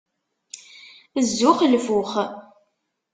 [1.25, 2.07] Zzux, lfux!